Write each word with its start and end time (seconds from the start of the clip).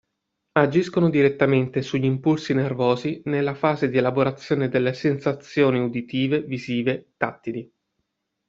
Agiscono 0.53 1.11
direttamente 1.11 1.83
sugli 1.83 2.05
impulsi 2.05 2.55
nervosi 2.55 3.21
nella 3.25 3.53
fase 3.53 3.87
di 3.87 3.99
elaborazione 3.99 4.67
delle 4.67 4.93
sensazioni 4.95 5.79
uditive, 5.79 6.41
visive, 6.41 7.11
tattili. 7.17 7.71